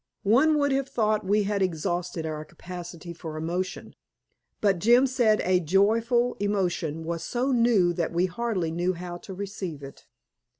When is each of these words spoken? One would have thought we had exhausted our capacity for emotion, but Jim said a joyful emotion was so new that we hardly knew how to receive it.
One 0.23 0.57
would 0.57 0.71
have 0.71 0.89
thought 0.89 1.27
we 1.27 1.43
had 1.43 1.61
exhausted 1.61 2.25
our 2.25 2.43
capacity 2.43 3.13
for 3.13 3.37
emotion, 3.37 3.93
but 4.59 4.79
Jim 4.79 5.05
said 5.05 5.41
a 5.45 5.59
joyful 5.59 6.33
emotion 6.39 7.03
was 7.03 7.21
so 7.23 7.51
new 7.51 7.93
that 7.93 8.11
we 8.11 8.25
hardly 8.25 8.71
knew 8.71 8.93
how 8.93 9.17
to 9.17 9.33
receive 9.35 9.83
it. 9.83 10.07